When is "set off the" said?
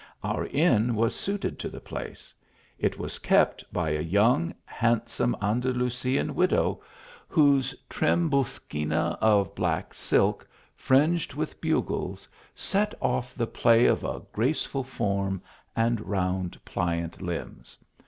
12.55-13.45